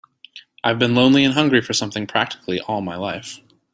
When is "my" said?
2.81-2.95